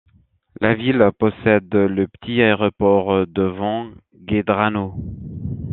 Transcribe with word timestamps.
La 0.61 0.73
ville 0.73 1.11
possède 1.19 1.75
le 1.75 2.07
petit 2.07 2.41
aéroport 2.41 3.27
de 3.27 3.43
Vangaindrano. 3.43 4.95